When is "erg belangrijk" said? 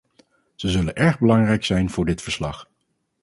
0.95-1.65